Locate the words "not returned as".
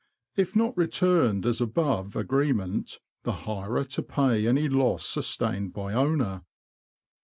0.55-1.61